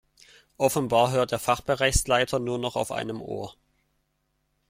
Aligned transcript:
Offenbar 0.57 1.11
hört 1.11 1.29
der 1.29 1.37
Fachbereichsleiter 1.37 2.39
nur 2.39 2.57
noch 2.57 2.75
auf 2.75 2.91
einem 2.91 3.21
Ohr. 3.21 3.53